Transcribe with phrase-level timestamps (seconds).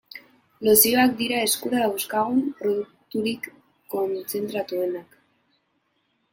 [0.67, 3.47] Lozioak dira eskura dauzkagun produkturik
[3.97, 5.23] kontzentratuenak.